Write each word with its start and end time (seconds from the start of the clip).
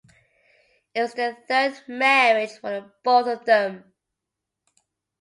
It 0.95 1.01
was 1.03 1.13
the 1.13 1.37
third 1.47 1.77
marriage 1.87 2.53
for 2.59 2.91
both 3.03 3.27
of 3.27 3.45
them. 3.45 3.93